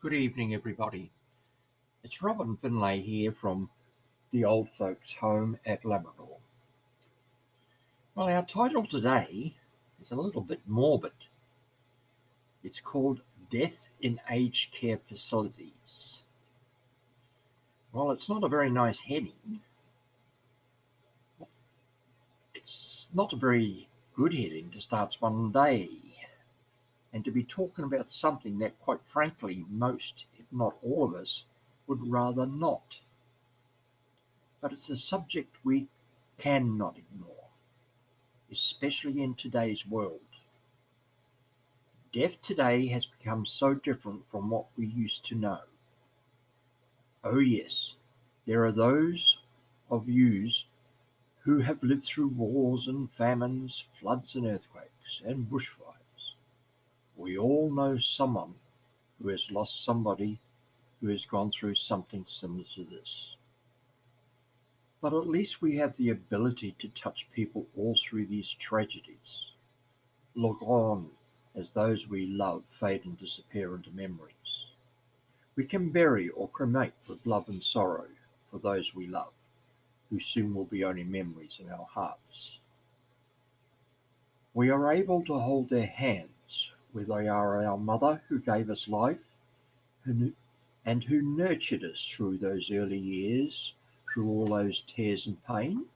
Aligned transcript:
Good 0.00 0.14
evening, 0.14 0.54
everybody. 0.54 1.10
It's 2.02 2.22
Robin 2.22 2.56
Finlay 2.56 3.02
here 3.02 3.32
from 3.32 3.68
the 4.32 4.46
Old 4.46 4.70
Folks 4.70 5.12
Home 5.16 5.58
at 5.66 5.84
Labrador. 5.84 6.38
Well, 8.14 8.30
our 8.30 8.42
title 8.42 8.86
today 8.86 9.56
is 10.00 10.10
a 10.10 10.16
little 10.16 10.40
bit 10.40 10.62
morbid. 10.66 11.12
It's 12.64 12.80
called 12.80 13.20
Death 13.50 13.90
in 14.00 14.22
Aged 14.30 14.72
Care 14.72 15.00
Facilities. 15.06 16.24
Well, 17.92 18.10
it's 18.10 18.30
not 18.30 18.42
a 18.42 18.48
very 18.48 18.70
nice 18.70 19.02
heading. 19.02 19.60
It's 22.54 23.10
not 23.12 23.34
a 23.34 23.36
very 23.36 23.90
good 24.14 24.32
heading 24.32 24.70
to 24.70 24.80
start 24.80 25.18
one 25.20 25.52
day 25.52 25.90
and 27.12 27.24
to 27.24 27.30
be 27.30 27.42
talking 27.42 27.84
about 27.84 28.08
something 28.08 28.58
that, 28.58 28.78
quite 28.80 29.00
frankly, 29.04 29.64
most, 29.68 30.26
if 30.38 30.46
not 30.52 30.76
all 30.82 31.04
of 31.04 31.14
us, 31.14 31.44
would 31.86 32.10
rather 32.10 32.46
not. 32.46 33.00
But 34.60 34.72
it's 34.72 34.90
a 34.90 34.96
subject 34.96 35.56
we 35.64 35.88
cannot 36.38 36.98
ignore, 36.98 37.48
especially 38.50 39.22
in 39.22 39.34
today's 39.34 39.86
world. 39.86 40.20
Death 42.12 42.40
today 42.42 42.86
has 42.88 43.06
become 43.06 43.46
so 43.46 43.74
different 43.74 44.28
from 44.28 44.50
what 44.50 44.66
we 44.76 44.86
used 44.86 45.24
to 45.26 45.34
know. 45.34 45.60
Oh, 47.22 47.38
yes, 47.38 47.96
there 48.46 48.64
are 48.64 48.72
those 48.72 49.38
of 49.90 50.08
yous 50.08 50.64
who 51.42 51.60
have 51.60 51.82
lived 51.82 52.04
through 52.04 52.28
wars 52.28 52.86
and 52.86 53.10
famines, 53.10 53.86
floods 53.92 54.34
and 54.34 54.46
earthquakes, 54.46 55.22
and 55.24 55.50
bushfires 55.50 55.89
we 57.20 57.36
all 57.36 57.70
know 57.70 57.98
someone 57.98 58.54
who 59.20 59.28
has 59.28 59.50
lost 59.50 59.84
somebody 59.84 60.40
who 61.00 61.08
has 61.08 61.26
gone 61.26 61.50
through 61.50 61.74
something 61.74 62.24
similar 62.26 62.64
to 62.74 62.84
this. 62.84 63.36
But 65.02 65.12
at 65.12 65.28
least 65.28 65.60
we 65.60 65.76
have 65.76 65.96
the 65.96 66.08
ability 66.08 66.76
to 66.78 66.88
touch 66.88 67.30
people 67.30 67.66
all 67.76 67.94
through 67.94 68.26
these 68.26 68.54
tragedies. 68.54 69.52
Look 70.34 70.62
on 70.62 71.08
as 71.54 71.70
those 71.70 72.08
we 72.08 72.26
love 72.26 72.62
fade 72.68 73.04
and 73.04 73.18
disappear 73.18 73.74
into 73.74 73.90
memories. 73.90 74.68
We 75.56 75.64
can 75.64 75.90
bury 75.90 76.30
or 76.30 76.48
cremate 76.48 76.94
with 77.06 77.26
love 77.26 77.48
and 77.48 77.62
sorrow 77.62 78.06
for 78.50 78.58
those 78.58 78.94
we 78.94 79.06
love, 79.06 79.32
who 80.08 80.20
soon 80.20 80.54
will 80.54 80.64
be 80.64 80.84
only 80.84 81.04
memories 81.04 81.60
in 81.62 81.70
our 81.70 81.86
hearts. 81.92 82.60
We 84.54 84.70
are 84.70 84.90
able 84.90 85.22
to 85.26 85.38
hold 85.38 85.68
their 85.68 85.86
hands 85.86 86.30
where 86.92 87.04
they 87.04 87.28
are 87.28 87.64
our 87.64 87.78
mother 87.78 88.22
who 88.28 88.38
gave 88.38 88.70
us 88.70 88.88
life 88.88 89.36
and 90.04 91.04
who 91.04 91.22
nurtured 91.22 91.84
us 91.84 92.06
through 92.06 92.38
those 92.38 92.70
early 92.70 92.98
years, 92.98 93.74
through 94.12 94.28
all 94.28 94.46
those 94.46 94.80
tears 94.82 95.26
and 95.26 95.44
pain, 95.46 95.86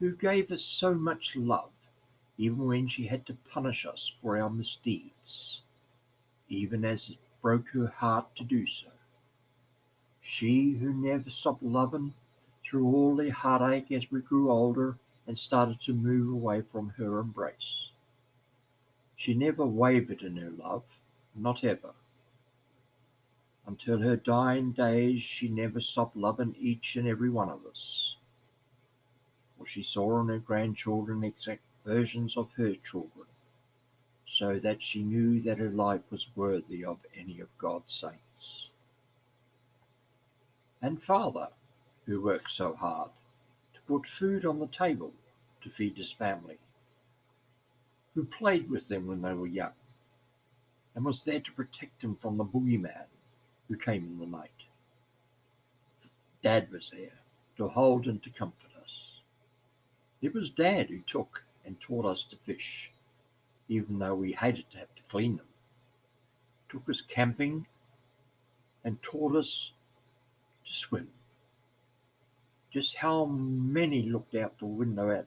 who 0.00 0.16
gave 0.16 0.50
us 0.50 0.62
so 0.62 0.94
much 0.94 1.36
love, 1.36 1.70
even 2.38 2.66
when 2.66 2.88
she 2.88 3.06
had 3.06 3.26
to 3.26 3.36
punish 3.52 3.86
us 3.86 4.12
for 4.20 4.38
our 4.38 4.50
misdeeds, 4.50 5.62
even 6.48 6.84
as 6.84 7.10
it 7.10 7.18
broke 7.40 7.68
her 7.70 7.92
heart 7.98 8.34
to 8.36 8.44
do 8.44 8.66
so. 8.66 8.88
She 10.20 10.72
who 10.74 10.92
never 10.92 11.30
stopped 11.30 11.62
loving 11.62 12.14
through 12.64 12.86
all 12.86 13.16
the 13.16 13.30
heartache 13.30 13.92
as 13.92 14.10
we 14.10 14.20
grew 14.20 14.50
older 14.50 14.98
and 15.26 15.36
started 15.36 15.80
to 15.80 15.92
move 15.92 16.32
away 16.32 16.62
from 16.62 16.94
her 16.96 17.18
embrace. 17.18 17.91
She 19.16 19.34
never 19.34 19.64
wavered 19.64 20.22
in 20.22 20.36
her 20.36 20.50
love, 20.50 20.84
not 21.34 21.64
ever. 21.64 21.92
Until 23.66 23.98
her 23.98 24.16
dying 24.16 24.72
days, 24.72 25.22
she 25.22 25.48
never 25.48 25.80
stopped 25.80 26.16
loving 26.16 26.56
each 26.58 26.96
and 26.96 27.06
every 27.06 27.30
one 27.30 27.48
of 27.48 27.64
us. 27.64 28.16
For 29.56 29.66
she 29.66 29.82
saw 29.82 30.20
in 30.20 30.28
her 30.28 30.38
grandchildren 30.38 31.22
exact 31.22 31.62
versions 31.84 32.36
of 32.36 32.50
her 32.56 32.74
children, 32.74 33.26
so 34.26 34.58
that 34.58 34.82
she 34.82 35.02
knew 35.02 35.40
that 35.42 35.58
her 35.58 35.70
life 35.70 36.02
was 36.10 36.34
worthy 36.34 36.84
of 36.84 36.98
any 37.16 37.38
of 37.38 37.56
God's 37.58 37.92
saints. 37.92 38.70
And 40.80 41.00
Father, 41.00 41.48
who 42.06 42.20
worked 42.20 42.50
so 42.50 42.74
hard 42.74 43.10
to 43.74 43.80
put 43.82 44.06
food 44.06 44.44
on 44.44 44.58
the 44.58 44.66
table 44.66 45.12
to 45.60 45.70
feed 45.70 45.96
his 45.96 46.12
family 46.12 46.58
who 48.14 48.24
played 48.24 48.70
with 48.70 48.88
them 48.88 49.06
when 49.06 49.22
they 49.22 49.32
were 49.32 49.46
young 49.46 49.72
and 50.94 51.04
was 51.04 51.24
there 51.24 51.40
to 51.40 51.52
protect 51.52 52.02
them 52.02 52.16
from 52.16 52.36
the 52.36 52.44
boogeyman 52.44 53.06
who 53.68 53.76
came 53.76 54.04
in 54.04 54.18
the 54.18 54.26
night. 54.26 54.50
Dad 56.42 56.70
was 56.70 56.90
there 56.90 57.20
to 57.56 57.68
hold 57.68 58.06
and 58.06 58.22
to 58.22 58.30
comfort 58.30 58.70
us. 58.82 59.20
It 60.20 60.34
was 60.34 60.50
Dad 60.50 60.90
who 60.90 61.00
took 61.00 61.44
and 61.64 61.80
taught 61.80 62.04
us 62.04 62.22
to 62.24 62.36
fish, 62.36 62.90
even 63.68 63.98
though 63.98 64.14
we 64.14 64.32
hated 64.32 64.70
to 64.72 64.78
have 64.78 64.94
to 64.96 65.02
clean 65.04 65.36
them. 65.36 65.46
Took 66.68 66.88
us 66.88 67.00
camping 67.00 67.66
and 68.84 69.00
taught 69.02 69.36
us 69.36 69.72
to 70.66 70.72
swim. 70.72 71.08
Just 72.72 72.96
how 72.96 73.26
many 73.26 74.02
looked 74.02 74.34
out 74.34 74.58
the 74.58 74.66
window 74.66 75.10
at, 75.10 75.26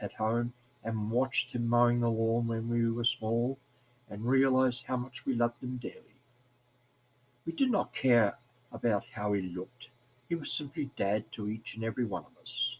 at 0.00 0.12
home 0.14 0.52
and 0.84 1.10
watched 1.10 1.52
him 1.52 1.68
mowing 1.68 2.00
the 2.00 2.08
lawn 2.08 2.46
when 2.46 2.68
we 2.68 2.90
were 2.90 3.04
small 3.04 3.58
and 4.08 4.24
realized 4.24 4.84
how 4.86 4.96
much 4.96 5.24
we 5.24 5.34
loved 5.34 5.62
him 5.62 5.76
dearly. 5.76 6.16
We 7.46 7.52
did 7.52 7.70
not 7.70 7.92
care 7.92 8.38
about 8.72 9.04
how 9.14 9.32
he 9.32 9.42
looked. 9.42 9.88
He 10.28 10.34
was 10.34 10.52
simply 10.52 10.90
dad 10.96 11.30
to 11.32 11.48
each 11.48 11.74
and 11.74 11.84
every 11.84 12.04
one 12.04 12.24
of 12.24 12.40
us. 12.40 12.78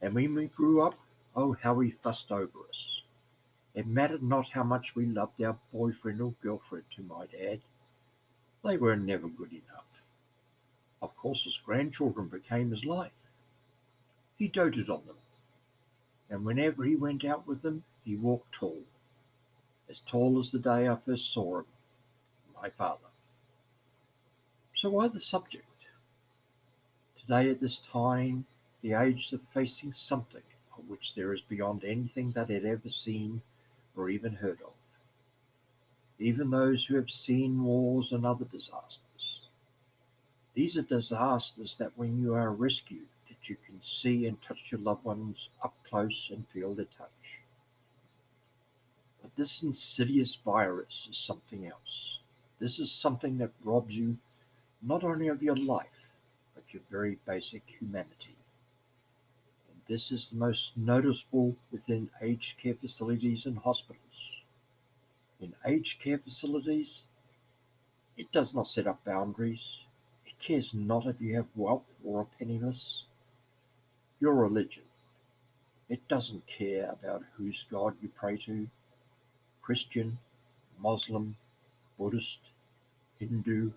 And 0.00 0.14
when 0.14 0.34
we 0.34 0.48
grew 0.48 0.82
up, 0.82 0.94
oh, 1.36 1.56
how 1.60 1.78
he 1.80 1.90
fussed 1.90 2.32
over 2.32 2.58
us. 2.68 3.02
It 3.74 3.86
mattered 3.86 4.22
not 4.22 4.50
how 4.50 4.64
much 4.64 4.94
we 4.94 5.06
loved 5.06 5.42
our 5.42 5.56
boyfriend 5.72 6.20
or 6.20 6.34
girlfriend 6.42 6.84
to 6.96 7.02
my 7.02 7.26
dad. 7.26 7.60
They 8.64 8.76
were 8.76 8.96
never 8.96 9.28
good 9.28 9.52
enough. 9.52 10.02
Of 11.00 11.16
course, 11.16 11.44
his 11.44 11.56
grandchildren 11.56 12.28
became 12.28 12.70
his 12.70 12.84
life. 12.84 13.12
He 14.36 14.48
doted 14.48 14.90
on 14.90 15.06
them 15.06 15.16
and 16.32 16.46
whenever 16.46 16.82
he 16.84 16.96
went 16.96 17.26
out 17.26 17.46
with 17.46 17.60
them, 17.60 17.84
he 18.06 18.16
walked 18.16 18.54
tall, 18.54 18.78
as 19.88 20.00
tall 20.00 20.38
as 20.38 20.50
the 20.50 20.58
day 20.58 20.88
I 20.88 20.96
first 20.96 21.30
saw 21.30 21.58
him, 21.58 21.66
my 22.60 22.70
father. 22.70 23.10
So 24.74 24.88
why 24.88 25.08
the 25.08 25.20
subject? 25.20 25.66
Today, 27.20 27.50
at 27.50 27.60
this 27.60 27.78
time, 27.78 28.46
the 28.80 28.94
aged 28.94 29.34
are 29.34 29.40
facing 29.50 29.92
something 29.92 30.42
of 30.76 30.88
which 30.88 31.14
there 31.14 31.34
is 31.34 31.42
beyond 31.42 31.84
anything 31.84 32.30
that 32.30 32.48
had 32.48 32.64
ever 32.64 32.88
seen 32.88 33.42
or 33.94 34.08
even 34.08 34.36
heard 34.36 34.62
of. 34.62 34.72
Even 36.18 36.48
those 36.48 36.86
who 36.86 36.96
have 36.96 37.10
seen 37.10 37.62
wars 37.62 38.10
and 38.10 38.24
other 38.24 38.46
disasters. 38.46 39.48
These 40.54 40.78
are 40.78 40.82
disasters 40.82 41.76
that 41.76 41.92
when 41.94 42.22
you 42.22 42.32
are 42.32 42.50
rescued, 42.50 43.11
you 43.48 43.56
can 43.66 43.80
see 43.80 44.26
and 44.26 44.40
touch 44.40 44.70
your 44.70 44.80
loved 44.80 45.04
ones 45.04 45.50
up 45.62 45.74
close 45.88 46.30
and 46.32 46.46
feel 46.48 46.74
their 46.74 46.86
touch. 46.86 47.40
But 49.20 49.36
this 49.36 49.62
insidious 49.62 50.34
virus 50.34 51.08
is 51.10 51.16
something 51.16 51.66
else. 51.66 52.20
This 52.58 52.78
is 52.78 52.92
something 52.92 53.38
that 53.38 53.52
robs 53.64 53.96
you 53.96 54.18
not 54.82 55.04
only 55.04 55.28
of 55.28 55.42
your 55.42 55.56
life, 55.56 56.10
but 56.54 56.74
your 56.74 56.82
very 56.90 57.18
basic 57.24 57.62
humanity. 57.78 58.36
And 59.70 59.80
this 59.86 60.10
is 60.10 60.30
the 60.30 60.36
most 60.36 60.76
noticeable 60.76 61.56
within 61.70 62.10
aged 62.20 62.58
care 62.58 62.74
facilities 62.74 63.46
and 63.46 63.58
hospitals. 63.58 64.40
In 65.40 65.54
aged 65.64 66.00
care 66.00 66.18
facilities, 66.18 67.04
it 68.16 68.30
does 68.32 68.54
not 68.54 68.66
set 68.66 68.86
up 68.86 69.04
boundaries. 69.04 69.84
It 70.26 70.38
cares 70.38 70.74
not 70.74 71.06
if 71.06 71.20
you 71.20 71.36
have 71.36 71.46
wealth 71.56 71.98
or 72.04 72.20
are 72.20 72.26
penniless 72.38 73.04
your 74.22 74.34
religion. 74.34 74.84
It 75.88 76.06
doesn't 76.06 76.46
care 76.46 76.90
about 76.92 77.24
whose 77.36 77.66
God 77.68 77.96
you 78.00 78.08
pray 78.08 78.36
to 78.46 78.68
Christian, 79.60 80.18
Muslim, 80.80 81.36
Buddhist, 81.98 82.38
Hindu, 83.18 83.72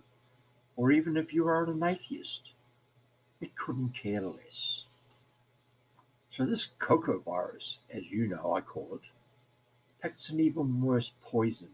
or 0.76 0.92
even 0.92 1.16
if 1.16 1.34
you 1.34 1.48
are 1.48 1.64
an 1.64 1.82
atheist. 1.82 2.52
It 3.40 3.56
couldn't 3.56 3.90
care 3.90 4.20
less. 4.20 4.84
So, 6.30 6.46
this 6.46 6.68
cocoa 6.78 7.18
virus, 7.18 7.78
as 7.92 8.10
you 8.10 8.28
know 8.28 8.54
I 8.54 8.60
call 8.60 9.00
it, 9.02 9.10
packs 10.00 10.28
an 10.30 10.38
even 10.38 10.80
worse 10.80 11.12
poison 11.22 11.70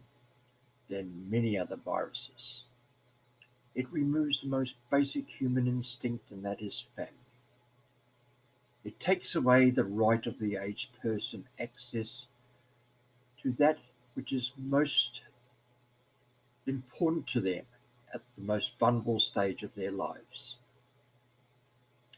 than 0.89 1.29
many 1.29 1.57
other 1.57 1.75
viruses. 1.75 2.63
It 3.75 3.91
removes 3.91 4.41
the 4.41 4.47
most 4.47 4.75
basic 4.89 5.29
human 5.29 5.67
instinct, 5.67 6.31
and 6.31 6.43
that 6.43 6.61
is 6.61 6.85
family. 6.95 7.22
It 8.83 8.99
takes 8.99 9.33
away 9.33 9.69
the 9.69 9.85
right 9.85 10.25
of 10.27 10.39
the 10.39 10.57
aged 10.57 10.89
person 11.01 11.45
access 11.57 12.27
to 13.41 13.51
that 13.53 13.77
which 14.13 14.33
is 14.33 14.51
most 14.57 15.21
important 16.67 17.27
to 17.27 17.41
them 17.41 17.63
at 18.13 18.21
the 18.35 18.41
most 18.41 18.77
vulnerable 18.79 19.19
stage 19.19 19.63
of 19.63 19.73
their 19.75 19.91
lives, 19.91 20.57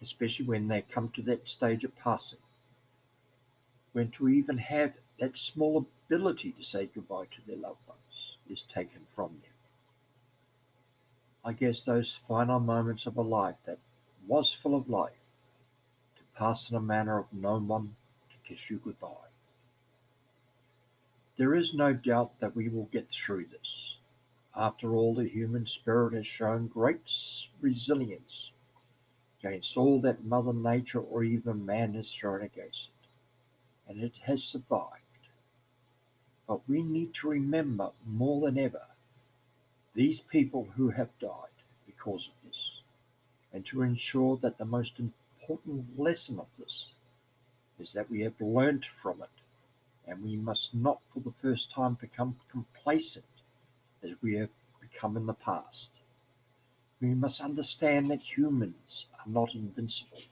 especially 0.01 0.45
when 0.45 0.67
they 0.67 0.81
come 0.81 1.09
to 1.09 1.21
that 1.23 1.47
stage 1.47 1.83
of 1.83 1.95
passing, 1.97 2.39
when 3.93 4.09
to 4.11 4.27
even 4.27 4.57
have 4.57 4.93
that 5.19 5.37
small 5.37 5.85
ability 6.07 6.51
to 6.51 6.63
say 6.63 6.89
goodbye 6.93 7.25
to 7.25 7.41
their 7.47 7.55
loved 7.55 7.79
ones 7.87 8.37
is 8.49 8.61
taken 8.63 9.01
from 9.07 9.29
them. 9.41 9.51
I 11.43 11.53
guess 11.53 11.83
those 11.83 12.13
final 12.13 12.59
moments 12.59 13.05
of 13.05 13.17
a 13.17 13.21
life 13.21 13.55
that 13.65 13.77
was 14.27 14.51
full 14.51 14.75
of 14.75 14.89
life 14.89 15.13
pass 16.35 16.69
in 16.69 16.75
a 16.75 16.81
manner 16.81 17.19
of 17.19 17.25
no 17.31 17.57
one 17.57 17.95
to 18.29 18.49
kiss 18.49 18.69
you 18.69 18.79
goodbye. 18.83 19.09
There 21.37 21.55
is 21.55 21.73
no 21.73 21.93
doubt 21.93 22.39
that 22.39 22.55
we 22.55 22.69
will 22.69 22.89
get 22.91 23.09
through 23.09 23.47
this. 23.51 23.97
After 24.55 24.95
all, 24.95 25.13
the 25.13 25.27
human 25.27 25.65
spirit 25.65 26.13
has 26.13 26.25
shown 26.25 26.67
great 26.67 27.11
resilience 27.59 28.51
against 29.39 29.75
all 29.75 29.99
that 30.01 30.23
Mother 30.23 30.53
Nature 30.53 31.01
or 31.01 31.23
even 31.23 31.65
man 31.65 31.93
has 31.95 32.13
thrown 32.13 32.41
against 32.41 32.89
it, 32.89 33.91
and 33.91 34.01
it 34.01 34.13
has 34.23 34.43
survived. 34.43 35.01
But 36.47 36.67
we 36.69 36.81
need 36.83 37.13
to 37.15 37.29
remember 37.29 37.91
more 38.05 38.45
than 38.45 38.57
ever 38.57 38.87
these 39.93 40.21
people 40.21 40.69
who 40.75 40.89
have 40.91 41.19
died 41.19 41.31
because 41.85 42.27
of 42.27 42.47
this, 42.47 42.81
and 43.53 43.65
to 43.65 43.81
ensure 43.81 44.37
that 44.37 44.57
the 44.57 44.65
most 44.65 44.99
important 45.47 45.99
lesson 45.99 46.39
of 46.39 46.47
this 46.57 46.87
is 47.79 47.93
that 47.93 48.09
we 48.09 48.21
have 48.21 48.33
learnt 48.39 48.83
from 48.85 49.21
it, 49.21 49.29
and 50.07 50.23
we 50.23 50.35
must 50.35 50.73
not 50.73 50.99
for 51.09 51.19
the 51.19 51.33
first 51.39 51.69
time 51.69 51.95
become 52.01 52.35
complacent 52.49 53.25
as 54.03 54.11
we 54.23 54.35
have 54.35 54.49
become 54.81 55.15
in 55.15 55.27
the 55.27 55.33
past. 55.33 55.91
We 56.99 57.13
must 57.13 57.41
understand 57.41 58.09
that 58.09 58.37
humans 58.37 59.05
are 59.19 59.31
not 59.31 59.53
invincible, 59.53 60.23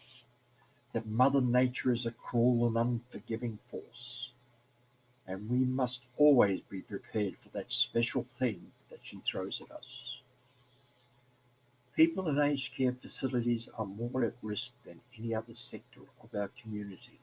that 0.93 1.05
Mother 1.05 1.41
Nature 1.41 1.91
is 1.91 2.07
a 2.07 2.11
cruel 2.11 2.65
and 2.65 2.77
unforgiving 2.77 3.59
force, 3.67 4.31
and 5.27 5.47
we 5.47 5.59
must 5.59 6.05
always 6.17 6.61
be 6.61 6.81
prepared 6.81 7.37
for 7.37 7.49
that 7.49 7.71
special 7.71 8.23
thing 8.27 8.71
that 8.89 9.01
she 9.03 9.19
throws 9.19 9.61
at 9.61 9.69
us. 9.75 10.22
People 11.95 12.27
in 12.27 12.39
aged 12.39 12.73
care 12.73 12.91
facilities 12.91 13.69
are 13.77 13.85
more 13.85 14.23
at 14.23 14.33
risk 14.41 14.71
than 14.83 15.01
any 15.15 15.35
other 15.35 15.53
sector 15.53 16.01
of 16.23 16.33
our 16.33 16.49
community. 16.59 17.19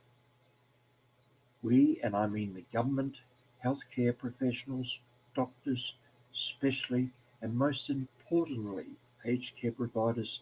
We, 1.60 1.98
and 2.04 2.14
I 2.14 2.28
mean 2.28 2.54
the 2.54 2.64
government, 2.72 3.18
healthcare 3.64 4.16
professionals, 4.16 5.00
doctors, 5.34 5.94
especially, 6.32 7.10
and 7.42 7.58
most 7.58 7.90
importantly, 7.90 8.86
aged 9.24 9.56
care 9.56 9.72
providers, 9.72 10.40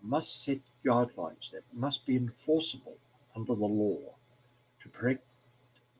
must 0.00 0.40
set 0.40 0.60
guidelines 0.84 1.50
that 1.50 1.64
must 1.72 2.06
be 2.06 2.14
enforceable 2.14 2.98
under 3.34 3.56
the 3.56 3.66
law 3.66 3.98
to 4.78 4.88
protect, 4.88 5.24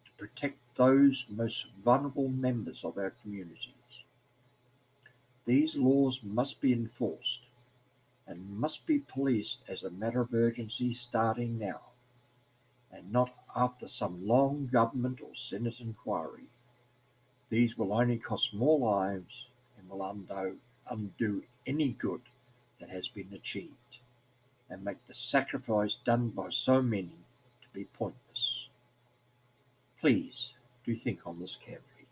to 0.04 0.12
protect 0.16 0.58
those 0.76 1.26
most 1.28 1.66
vulnerable 1.84 2.28
members 2.28 2.84
of 2.84 2.96
our 2.96 3.12
communities. 3.20 4.04
These 5.44 5.76
laws 5.76 6.20
must 6.22 6.60
be 6.60 6.72
enforced 6.72 7.40
and 8.28 8.58
must 8.58 8.86
be 8.86 8.98
policed 8.98 9.62
as 9.66 9.82
a 9.82 9.90
matter 9.90 10.20
of 10.20 10.34
urgency 10.34 10.92
starting 10.92 11.58
now, 11.58 11.80
and 12.92 13.10
not 13.10 13.30
after 13.56 13.88
some 13.88 14.26
long 14.26 14.68
government 14.70 15.20
or 15.20 15.34
Senate 15.34 15.80
inquiry. 15.80 16.44
These 17.48 17.78
will 17.78 17.94
only 17.94 18.18
cost 18.18 18.52
more 18.52 18.78
lives 18.78 19.48
and 19.78 19.88
will 19.88 20.08
undo, 20.08 20.58
undo 20.88 21.42
any 21.66 21.92
good 21.92 22.20
that 22.78 22.90
has 22.90 23.08
been 23.08 23.32
achieved 23.32 23.98
and 24.70 24.84
make 24.84 25.04
the 25.06 25.14
sacrifice 25.14 25.96
done 26.04 26.28
by 26.28 26.50
so 26.50 26.82
many 26.82 27.16
to 27.62 27.68
be 27.72 27.84
pointless. 27.84 28.68
Please 30.00 30.52
do 30.84 30.94
think 30.94 31.26
on 31.26 31.40
this 31.40 31.56
carefully. 31.56 32.06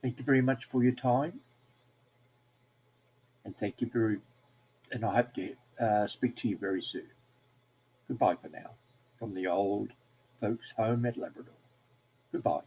Thank 0.00 0.18
you 0.18 0.24
very 0.24 0.42
much 0.42 0.66
for 0.66 0.82
your 0.82 0.92
time. 0.92 1.40
And 3.44 3.56
thank 3.56 3.80
you 3.80 3.88
very, 3.92 4.18
and 4.92 5.04
I 5.04 5.16
hope 5.16 5.34
to 5.34 5.54
uh, 5.80 6.06
speak 6.06 6.36
to 6.36 6.48
you 6.48 6.56
very 6.56 6.82
soon. 6.82 7.08
Goodbye 8.08 8.36
for 8.36 8.48
now 8.48 8.72
from 9.18 9.34
the 9.34 9.46
old 9.46 9.90
folks 10.40 10.72
home 10.76 11.06
at 11.06 11.16
Labrador. 11.16 11.54
Goodbye. 12.30 12.62